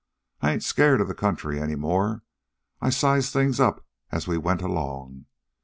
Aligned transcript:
I 0.41 0.51
ain't 0.51 0.63
scared 0.63 0.99
of 0.99 1.07
the 1.07 1.13
country 1.13 1.59
any 1.61 1.75
more. 1.75 2.23
I 2.81 2.89
sized 2.89 3.31
things 3.33 3.59
up 3.59 3.85
as 4.11 4.27
we 4.27 4.35
went 4.35 4.63
along. 4.63 5.27